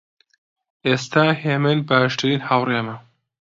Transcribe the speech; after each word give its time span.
ئێستا 0.85 1.25
هێمن 1.43 1.77
باشترین 1.89 2.41
هاوڕێمە. 2.47 2.95